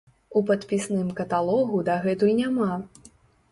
У 0.39 0.41
падпісным 0.47 1.11
каталогу 1.19 1.83
дагэтуль 1.91 2.35
няма. 2.43 2.73